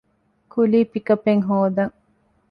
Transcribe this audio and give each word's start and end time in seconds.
ކުލީ 0.51 0.79
ޕިކަޕެއް 0.93 1.43
ހޯދަން 1.47 1.95